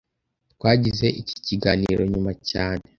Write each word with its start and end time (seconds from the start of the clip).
Twagize 0.53 1.07
iki 1.21 1.35
kiganiro 1.45 2.01
nyuma 2.11 2.31
cyane 2.49 2.83